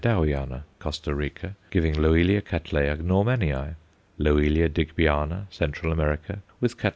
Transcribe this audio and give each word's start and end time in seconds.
Dowiana_, 0.01 0.61
Costa 0.79 1.13
Rica, 1.13 1.55
giving 1.69 1.93
Loelio 1.93 2.43
Catt. 2.43 2.63
Normanii; 2.73 3.75
Loelia 4.17 4.67
Digbyana, 4.67 5.45
Central 5.53 5.91
America, 5.91 6.41
with 6.59 6.75
_Catt. 6.75 6.89